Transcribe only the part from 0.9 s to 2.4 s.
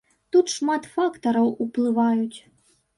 фактараў уплываюць.